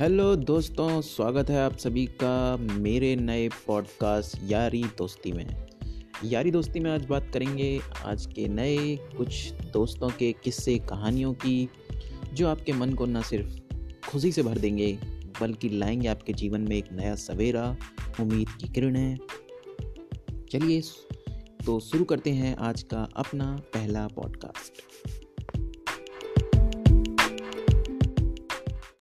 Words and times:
Hello 0.00 0.36
दोस्तों, 0.36 1.00
स्वागत 1.00 1.50
है 1.50 1.64
आप 1.64 1.76
सभी 1.76 2.06
का 2.06 2.56
मेरे 2.56 3.16
नए 3.16 3.48
पॉडकास्ट 3.48 4.50
यारी 4.50 4.82
दोस्ती 4.82 5.32
में। 5.32 5.66
यारी 6.24 6.50
दोस्ती 6.50 6.80
में 6.80 6.90
आज 6.90 7.04
बात 7.04 7.30
करेंगे 7.34 7.80
आज 8.04 8.26
के 8.26 8.48
नए 8.48 8.96
कुछ 8.96 9.52
दोस्तों 9.52 10.08
के 10.08 10.32
किस्से, 10.32 10.78
कहानियों 10.78 11.32
की, 11.32 11.68
जो 12.32 12.48
आपके 12.48 12.72
मन 12.72 12.94
को 12.94 13.06
ना 13.06 13.22
सिर्फ़ 13.22 13.76
खुशी 14.10 14.32
से 14.32 14.42
भर 14.42 14.58
देंगे, 14.58 14.98
बल्कि 15.40 15.68
लाएँगे 15.68 16.08
आपके 16.08 16.32
जीवन 16.32 16.60
में 16.60 16.76
एक 16.76 16.92
नया 16.92 17.14
सवेरा, 17.14 17.76
उम्मीद 18.20 18.48
की 18.48 18.68
किरणें 18.68 19.18
चलिए 20.50 20.82
तो 21.66 21.80
शुरू 21.80 22.04
करते 22.04 22.30
हैं 22.30 22.56
आज 22.56 22.82
का 22.82 23.08
अपना 23.16 23.56
पहला 23.74 24.08
पॉडकास्ट 24.08 24.72